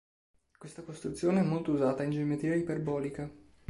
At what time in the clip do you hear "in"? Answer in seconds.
2.01-2.09